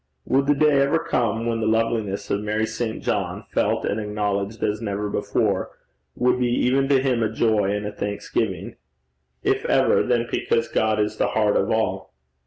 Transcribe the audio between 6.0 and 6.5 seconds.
would be